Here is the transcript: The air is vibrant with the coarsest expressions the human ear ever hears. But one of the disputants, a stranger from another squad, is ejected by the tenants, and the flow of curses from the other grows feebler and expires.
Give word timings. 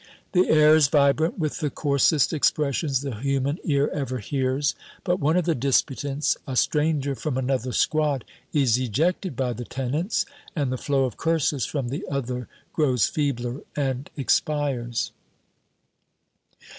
The 0.31 0.49
air 0.49 0.73
is 0.75 0.87
vibrant 0.87 1.37
with 1.37 1.59
the 1.59 1.69
coarsest 1.69 2.33
expressions 2.33 3.01
the 3.01 3.17
human 3.19 3.59
ear 3.63 3.87
ever 3.89 4.17
hears. 4.17 4.73
But 5.03 5.19
one 5.19 5.37
of 5.37 5.45
the 5.45 5.53
disputants, 5.53 6.35
a 6.47 6.55
stranger 6.55 7.13
from 7.13 7.37
another 7.37 7.71
squad, 7.71 8.25
is 8.51 8.79
ejected 8.79 9.35
by 9.35 9.53
the 9.53 9.63
tenants, 9.63 10.25
and 10.55 10.71
the 10.71 10.77
flow 10.81 11.05
of 11.05 11.17
curses 11.17 11.65
from 11.67 11.89
the 11.89 12.03
other 12.09 12.47
grows 12.73 13.05
feebler 13.05 13.61
and 13.75 14.09
expires. 14.17 15.11